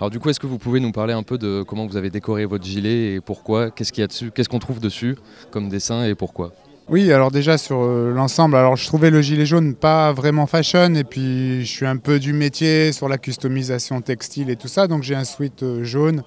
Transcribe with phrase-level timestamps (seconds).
[0.00, 2.10] Alors du coup, est-ce que vous pouvez nous parler un peu de comment vous avez
[2.10, 3.70] décoré votre gilet et pourquoi?
[3.70, 4.30] Qu'est-ce qu'il y a dessus?
[4.30, 5.16] Qu'est-ce qu'on trouve dessus
[5.50, 6.52] comme dessin et pourquoi?
[6.88, 10.94] Oui, alors déjà sur euh, l'ensemble, alors je trouvais le gilet jaune pas vraiment fashion
[10.94, 14.86] et puis je suis un peu du métier sur la customisation textile et tout ça,
[14.86, 16.22] donc j'ai un sweat euh, jaune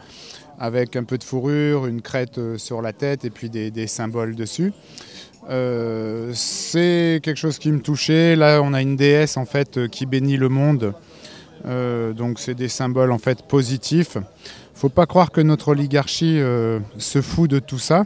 [0.60, 4.36] avec un peu de fourrure, une crête euh, sur la tête et puis des, symboles
[4.36, 4.72] dessus.
[5.50, 8.36] C'est quelque chose qui me touchait.
[8.36, 10.94] Là, on a une déesse en fait qui bénit le monde.
[11.66, 14.18] Euh, donc c'est des symboles en fait positifs.
[14.74, 18.06] Faut pas croire que notre oligarchie euh, se fout de tout ça.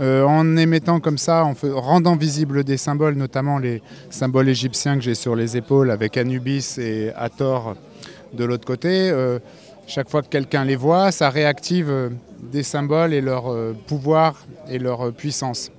[0.00, 5.00] Euh, en émettant comme ça, en rendant visibles des symboles, notamment les symboles égyptiens que
[5.00, 7.74] j'ai sur les épaules avec Anubis et Hathor
[8.32, 9.12] de l'autre côté,
[9.88, 12.10] chaque fois que quelqu'un les voit, ça réactive
[12.40, 13.52] des symboles et leur
[13.88, 15.72] pouvoir et leur puissance.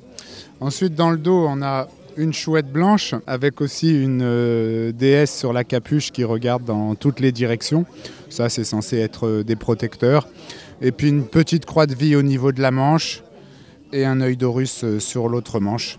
[0.59, 1.87] Ensuite, dans le dos, on a
[2.19, 7.21] une chouette blanche avec aussi une euh, déesse sur la capuche qui regarde dans toutes
[7.21, 7.85] les directions.
[8.29, 10.27] Ça, c'est censé être euh, des protecteurs.
[10.81, 13.23] Et puis une petite croix de vie au niveau de la manche
[13.93, 15.97] et un œil d'Horus euh, sur l'autre manche.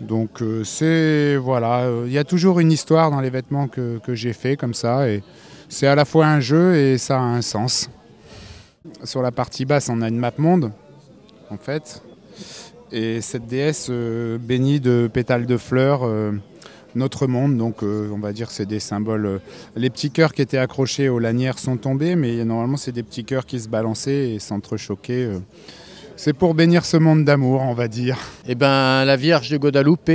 [0.00, 4.32] Donc c'est voilà, il y a toujours une histoire dans les vêtements que, que j'ai
[4.32, 5.22] fait comme ça et
[5.68, 7.88] c'est à la fois un jeu et ça a un sens.
[9.04, 10.72] Sur la partie basse, on a une map monde
[11.48, 12.02] en fait.
[12.96, 16.30] Et cette déesse euh, bénit de pétales de fleurs euh,
[16.94, 17.56] notre monde.
[17.56, 19.40] Donc euh, on va dire que c'est des symboles.
[19.74, 23.24] les petits cœurs qui étaient accrochés aux lanières sont tombés, mais normalement c'est des petits
[23.24, 25.28] cœurs qui se balançaient et s'entrechoquaient.
[26.14, 28.16] C'est pour bénir ce monde d'amour, on va dire.
[28.46, 30.12] Eh ben, la Vierge de Guadalupe,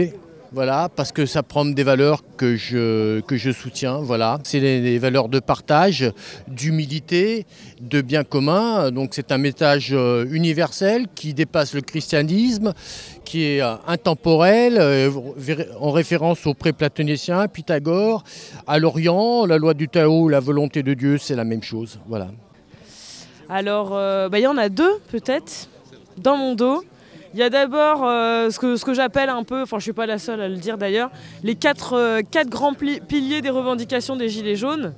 [0.52, 4.40] voilà, parce que ça prend des valeurs que je, que je soutiens, voilà.
[4.44, 6.12] C'est les, les valeurs de partage,
[6.48, 7.46] d'humilité,
[7.82, 8.90] de bien commun.
[8.90, 12.74] Donc c'est un message euh, universel qui dépasse le christianisme,
[13.26, 15.12] qui est euh, intemporel, euh,
[15.80, 18.24] en référence aux préplatoniciens, Pythagore,
[18.66, 22.30] à l'Orient, la loi du Tao, la volonté de Dieu, c'est la même chose, voilà.
[23.50, 25.70] Alors, bah, il y en a deux peut-être
[26.18, 26.84] dans mon dos.
[27.34, 29.94] Il y a d'abord euh, ce que, ce que j'appelle un peu, enfin je suis
[29.94, 31.12] pas la seule à le dire d'ailleurs,
[31.44, 34.94] les quatre, euh, quatre grands piliers des revendications des Gilets jaunes,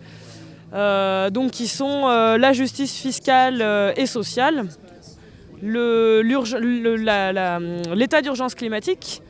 [0.74, 4.68] euh, donc qui sont la justice fiscale et sociale,
[7.94, 9.22] l'état d'urgence climatique,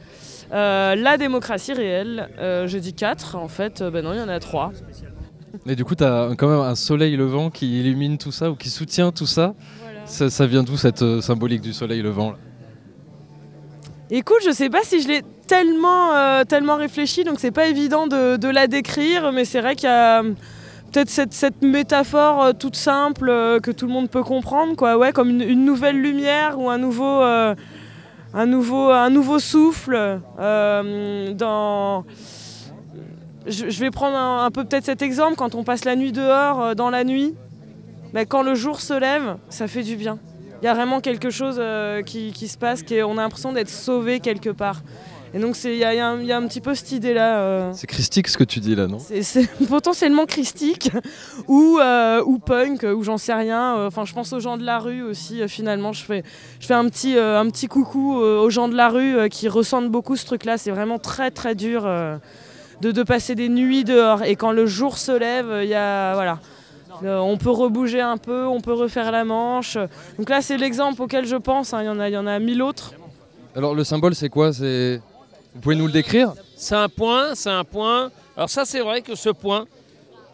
[0.52, 2.30] la démocratie réelle.
[2.40, 4.72] Je dis quatre, en fait, ben non, il y en a trois.
[5.66, 8.56] Mais du coup, tu as quand même un soleil levant qui illumine tout ça ou
[8.56, 9.56] qui soutient tout ça.
[10.06, 12.38] Ça, ça vient d'où cette symbolique du soleil levant là?
[14.14, 18.08] Écoute, je sais pas si je l'ai tellement, euh, tellement réfléchi, donc c'est pas évident
[18.08, 20.34] de, la décrire, mais c'est vrai qu'il y a euh,
[20.92, 23.28] peut-être cette, métaphore euh, toute simple
[23.64, 27.22] que tout le monde peut comprendre, quoi, ouais, comme une, nouvelle lumière ou un nouveau,
[27.22, 32.04] un nouveau, un nouveau souffle dans.
[33.48, 36.90] Je, vais prendre un, peu peut-être cet exemple quand on passe la nuit dehors, dans
[36.90, 37.34] la nuit,
[38.14, 40.20] bah, quand le jour se lève, ça fait du bien.
[40.62, 43.22] Il y a vraiment quelque chose euh, qui, qui se passe, qui est- on a
[43.22, 44.82] l'impression d'être sauvé quelque part.
[45.34, 47.38] Et donc il y, a- y un- il y a un petit peu cette idée-là.
[47.40, 48.98] euh, C'est christique ce que tu dis là, non?
[49.00, 50.92] C'est potentiellement christique
[51.48, 53.86] ou, euh, ou punk ou j'en sais rien.
[53.88, 55.42] Enfin, je pense aux gens de la rue aussi.
[55.48, 56.24] finalement, je fais,
[56.60, 60.16] je fais un, petit, un petit coucou aux gens de la rue qui ressentent beaucoup
[60.18, 60.58] ce truc-là.
[60.58, 61.84] C'est vraiment très très dur
[62.82, 64.24] de, de passer des nuits dehors.
[64.24, 66.40] Et quand le jour se lève, il y a voilà.
[67.04, 69.78] Euh, on peut rebouger un peu, on peut refaire la manche.
[70.18, 71.74] Donc là, c'est l'exemple auquel je pense.
[71.74, 71.82] hein.
[71.82, 72.94] Il y en a, il y en a mille autres.
[73.56, 74.54] Alors le symbole c'est quoi?
[74.54, 75.02] C'est
[75.54, 76.34] Vous pouvez nous le décrire?
[76.56, 78.10] C'est un point, c'est un point.
[78.38, 79.66] Alors ça, c'est vrai que ce point,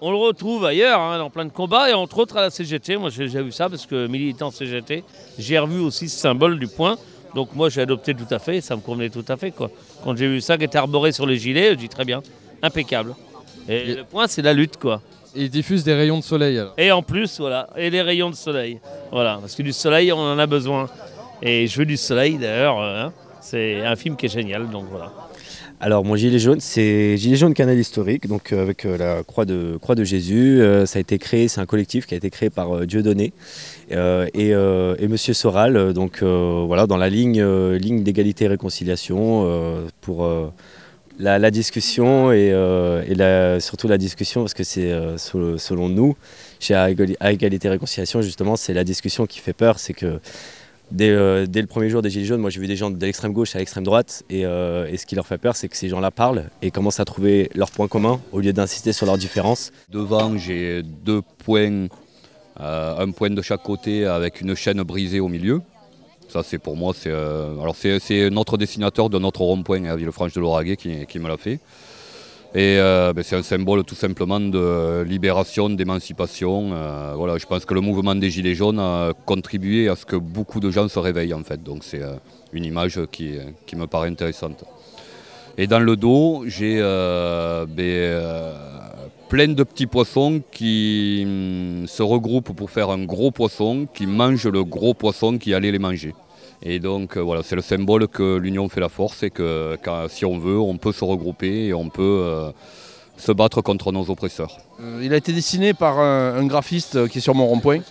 [0.01, 2.97] on le retrouve ailleurs, hein, dans plein de combats, et entre autres à la CGT.
[2.97, 5.03] Moi, j'ai déjà vu ça parce que militant CGT,
[5.39, 6.97] j'ai revu aussi ce symbole du point.
[7.33, 9.51] Donc moi, j'ai adopté tout à fait, ça me convenait tout à fait.
[9.51, 9.69] Quoi.
[10.03, 12.21] Quand j'ai vu ça qui était arboré sur les gilets, je dis très bien,
[12.61, 13.15] impeccable.
[13.67, 15.01] Et Et- le point, c'est la lutte, quoi.
[15.37, 16.73] Et il diffuse des rayons de soleil alors.
[16.77, 18.79] Et en plus, voilà, et les rayons de soleil.
[19.11, 20.89] Voilà, parce que du soleil, on en a besoin.
[21.43, 22.81] Et je veux du soleil, d'ailleurs.
[22.81, 23.13] euh, hein.
[23.39, 25.13] c'est un film qui est génial, donc voilà.
[25.79, 29.45] Alors mon gilet jaune, c'est Gilet jaune canal historique, donc euh, avec euh, la croix
[29.45, 30.59] de, croix de Jésus.
[30.59, 33.31] Euh, ça a été créé, c'est un collectif qui a été créé par euh, Dieudonné
[33.91, 38.01] euh, et, euh, et Monsieur Soral, euh, donc euh, voilà, dans la ligne, euh, ligne
[38.01, 40.47] d'égalité et réconciliation euh, pour euh,
[41.19, 46.15] la, discussion et, euh, surtout la discussion parce que c'est euh, sel- selon nous,
[46.59, 50.19] chez à Égali- à égalité réconciliation justement, c'est la discussion qui fait peur, c'est que
[50.89, 53.05] Dès, euh, dès le premier jour des Gilets jaunes, moi j'ai vu des gens de
[53.05, 55.89] l'extrême gauche à l'extrême droite et, et ce qui leur fait peur c'est que ces
[55.89, 59.73] gens-là parlent et commencent à trouver leurs points communs au lieu d'insister sur leurs différences.
[59.89, 61.87] Devant, j'ai deux points,
[62.57, 65.61] un point de chaque côté avec une chaîne brisée au milieu.
[66.27, 70.33] Ça, c'est pour moi, c'est euh, alors c'est, notre dessinateur de notre rond-point à Villefranche
[70.33, 71.59] de l'Auragais qui, me l'a fait.
[72.53, 76.71] Et euh, ben, c'est un symbole tout simplement de libération, d'émancipation.
[76.73, 80.15] Euh, voilà, je pense que le mouvement des Gilets jaunes a contribué à ce que
[80.15, 81.61] beaucoup de gens se réveillent en fait.
[81.61, 82.15] Donc c'est euh,
[82.53, 83.35] une image qui,
[83.65, 84.63] qui, me paraît intéressante.
[85.57, 87.67] Et dans le dos, j'ai ben,
[89.29, 94.47] plein de petits poissons qui hum, se regroupent pour faire un gros poisson, qui mange
[94.47, 96.13] le gros poisson qui allait les manger.
[96.63, 99.77] Et donc voilà, c'est le symbole que l'union fait la force et que
[100.09, 102.51] si on veut, on peut se regrouper et on peut
[103.15, 104.57] se battre contre nos oppresseurs.
[105.01, 107.81] il a été dessiné par un, graphiste qui est sur mon rond-point.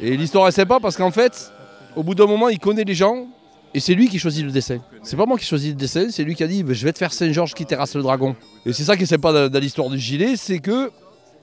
[0.00, 1.52] Et l'histoire est sympa parce qu'en fait,
[1.94, 3.26] au bout d'un moment, il connaît les gens
[3.74, 4.78] et c'est lui qui choisit le dessin.
[5.02, 6.98] C'est pas moi qui choisis le dessin, c'est lui qui a dit je vais te
[6.98, 8.34] faire Saint-Georges qui terrasse le dragon.
[8.66, 10.90] Et c'est ça qui est sympa dans, l'histoire du gilet, c'est que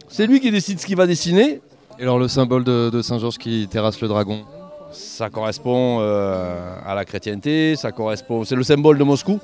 [0.08, 1.62] c'est lui qui décide ce qu'il va dessiner.
[2.00, 4.44] Et alors le symbole de Saint-Georges qui terrasse le dragon
[4.96, 8.44] ça correspond euh, à la chrétienté, ça correspond.
[8.44, 9.40] C'est le symbole de Moscou.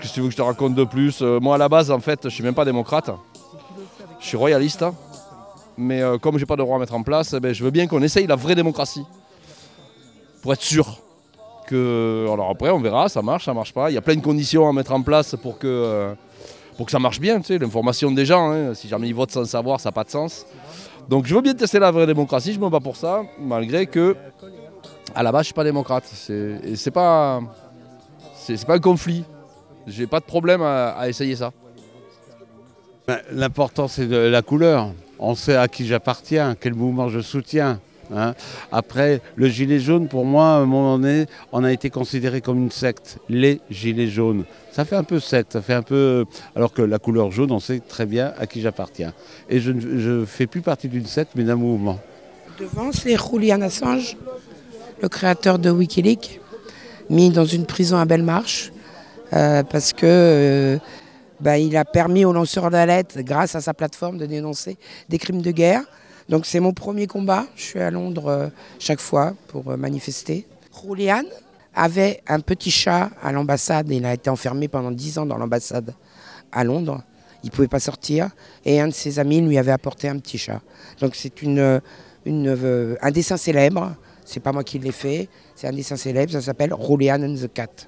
[0.00, 1.20] Qu'est-ce que tu veux que je te raconte de plus?
[1.22, 3.10] Euh, Moi à la base en fait je suis même pas démocrate.
[4.20, 4.84] Je suis royaliste.
[5.76, 7.70] Mais euh, comme j'ai pas de droit à mettre en place, eh ben, je veux
[7.70, 9.04] bien qu'on essaye la vraie démocratie.
[10.42, 10.98] Pour être sûr
[11.66, 12.26] que.
[12.32, 13.90] Alors après on verra, ça marche, ça marche pas.
[13.90, 16.14] Il y a plein de conditions à mettre en place pour que,
[16.76, 18.50] pour que ça marche bien, tu sais, l'information des gens.
[18.50, 18.74] Hein.
[18.74, 20.46] Si jamais ils votent sans savoir, ça n'a pas de sens.
[21.08, 24.14] Donc je veux bien tester la vraie démocratie, je me bats pour ça, malgré que
[25.14, 26.04] à la base je suis pas démocrate.
[26.64, 27.40] Et c'est pas
[28.34, 29.24] c'est pas un conflit.
[29.86, 31.52] J'ai pas de problème à, essayer ça.
[33.06, 34.90] Ben, l'important c'est de la couleur.
[35.18, 37.80] On sait à qui j'appartiens, quel mouvement je soutiens.
[38.14, 38.34] Hein.
[38.72, 42.58] Après, le gilet jaune, pour moi, à un moment donné, on a été considéré comme
[42.58, 44.44] une secte, les gilets jaunes.
[44.72, 46.24] Ça fait un peu secte, ça fait un peu.
[46.54, 49.12] Alors que la couleur jaune, on sait très bien à qui j'appartiens.
[49.48, 51.98] Et je ne fais plus partie d'une secte, mais d'un mouvement.
[52.58, 54.16] Devant, c'est Julian Assange,
[55.00, 56.40] le créateur de Wikileaks,
[57.10, 58.72] mis dans une prison à Belmarsh,
[59.32, 60.06] euh, parce que.
[60.06, 60.78] Euh,
[61.40, 64.76] bah, il a permis aux lanceurs d'alerte, grâce à sa plateforme, de dénoncer
[65.08, 65.82] des crimes de guerre.
[66.28, 67.46] Donc c'est mon premier combat.
[67.56, 68.48] Je suis à Londres euh,
[68.78, 70.46] chaque fois pour euh, manifester.
[70.82, 71.22] Julian
[71.74, 73.90] avait un petit chat à l'ambassade.
[73.90, 75.94] Il a été enfermé pendant 10 ans dans l'ambassade
[76.52, 77.02] à Londres.
[77.42, 78.30] Il ne pouvait pas sortir.
[78.64, 80.60] Et un de ses amis lui avait apporté un petit chat.
[81.00, 81.80] Donc c'est une,
[82.26, 83.94] une, un dessin célèbre.
[84.24, 85.28] C'est pas moi qui l'ai fait.
[85.54, 86.32] C'est un dessin célèbre.
[86.32, 87.86] Ça s'appelle Julian and the Cat.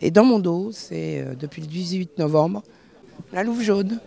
[0.00, 2.62] Et dans mon dos, c'est euh, depuis le 18 novembre,
[3.32, 3.98] la louve jaune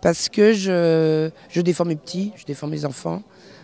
[0.00, 3.22] parce que je, défends mes petits, je défends mes enfants.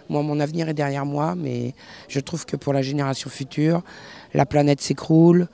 [0.08, 1.74] Moi, mon avenir est derrière moi, mais
[2.08, 3.82] je trouve que pour la génération future,
[4.34, 5.48] la planète s'écroule.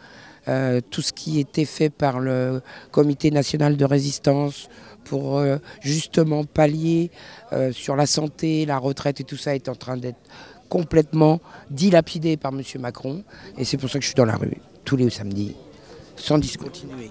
[0.48, 4.70] Euh, tout ce qui était fait par le Comité national de résistance
[5.04, 7.10] pour euh, justement pallier
[7.52, 10.20] euh, sur la santé, la retraite et tout ça est en train d'être
[10.70, 11.40] complètement
[11.70, 12.62] dilapidé par M.
[12.80, 13.24] Macron.
[13.58, 15.54] Et c'est pour ça que je suis dans la rue tous les samedis,
[16.16, 17.10] sans discontinuer.